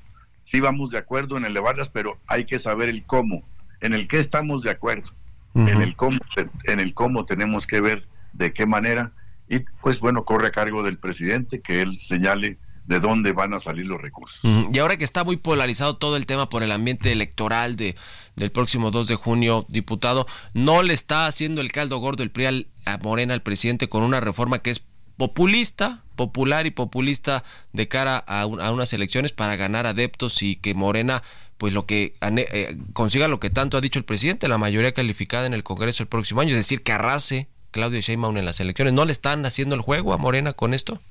[0.44, 3.44] Sí vamos de acuerdo en elevarlas, pero hay que saber el cómo,
[3.82, 5.12] en el qué estamos de acuerdo,
[5.56, 6.20] en el cómo,
[6.66, 9.12] en el cómo tenemos que ver de qué manera,
[9.50, 13.60] y pues bueno, corre a cargo del presidente que él señale de dónde van a
[13.60, 14.42] salir los recursos.
[14.44, 17.96] Y ahora que está muy polarizado todo el tema por el ambiente electoral de,
[18.36, 22.68] del próximo 2 de junio, diputado, ¿no le está haciendo el caldo gordo el PRI
[22.86, 24.84] a Morena, al presidente, con una reforma que es
[25.24, 31.24] populista, popular y populista de cara a, unas elecciones para ganar adeptos y que Morena
[31.58, 35.46] pues lo que eh, consiga lo que tanto ha dicho el presidente, la mayoría calificada
[35.46, 38.94] en el Congreso el próximo año, es decir, que arrase Claudio Sheinbaum en las elecciones.
[38.94, 41.02] ¿No le están haciendo el juego a Morena con esto?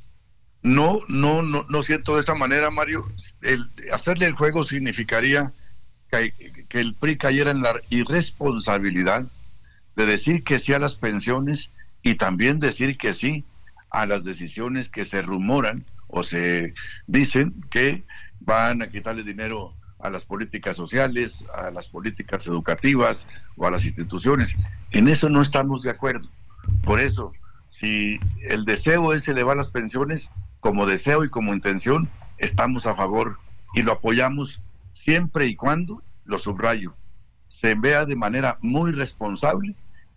[0.61, 3.11] No, no, no, no siento de esta manera, Mario.
[3.95, 5.55] Hacerle el juego significaría
[6.11, 6.35] que,
[6.81, 9.27] el PRI cayera en la irresponsabilidad
[9.97, 11.71] de decir que sí a las pensiones
[12.03, 13.47] y también decir que sí
[13.93, 16.75] a las decisiones que se rumoran o se
[17.07, 18.05] dicen que
[18.41, 23.85] van a quitarle dinero a las políticas sociales, a las políticas educativas o a las
[23.85, 24.57] instituciones.
[24.91, 26.29] En eso no estamos de acuerdo.
[26.83, 27.33] Por eso,
[27.69, 33.39] si el deseo es elevar las pensiones, como deseo y como intención, estamos a favor
[33.75, 34.61] y lo apoyamos
[34.93, 36.95] siempre y cuando, lo subrayo,
[37.49, 39.75] se vea de manera muy responsable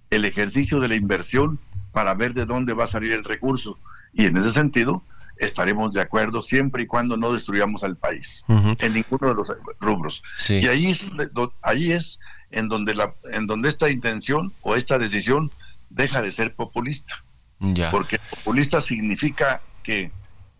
[0.10, 1.60] el ejercicio de la inversión
[1.96, 3.80] para ver de dónde va a salir el recurso.
[4.12, 5.02] Y en ese sentido,
[5.38, 10.22] estaremos de acuerdo siempre y cuando no destruyamos al país en ninguno de los rubros.
[10.50, 11.08] Y ahí es,
[11.62, 12.20] ahí es
[12.52, 15.52] en donde la, en donde esta intención o esta decisión
[15.90, 17.24] deja de ser populista.
[17.92, 20.12] Porque populista significa que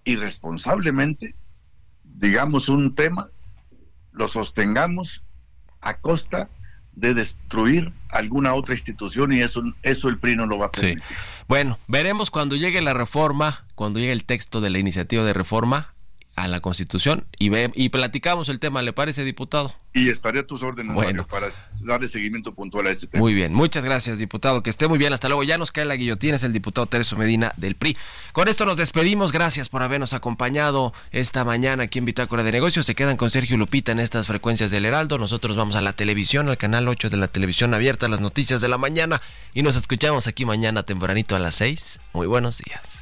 [0.06, 1.36] irresponsablemente,
[2.06, 3.28] digamos un tema,
[4.14, 5.22] lo sostengamos
[5.82, 6.48] a costa
[6.96, 11.04] de destruir alguna otra institución y eso, eso el PRI no lo va a permitir.
[11.48, 15.94] Bueno, veremos cuando llegue la reforma, cuando llegue el texto de la iniciativa de reforma,
[16.36, 19.74] a la Constitución y, ve, y platicamos el tema, ¿le parece, diputado?
[19.94, 21.26] Y estaré a tus órdenes, bueno.
[21.28, 21.48] para
[21.82, 23.22] darle seguimiento puntual a este tema.
[23.22, 25.44] Muy bien, muchas gracias, diputado, que esté muy bien, hasta luego.
[25.44, 27.98] Ya nos cae la guillotina, es el diputado Tereso Medina del PRI.
[28.34, 32.86] Con esto nos despedimos, gracias por habernos acompañado esta mañana aquí en Bitácora de Negocios.
[32.86, 35.18] Se quedan con Sergio Lupita en estas frecuencias del Heraldo.
[35.18, 38.68] Nosotros vamos a la televisión, al canal 8 de la televisión abierta, las noticias de
[38.68, 39.22] la mañana
[39.54, 42.00] y nos escuchamos aquí mañana tempranito a las 6.
[42.14, 43.02] Muy buenos días.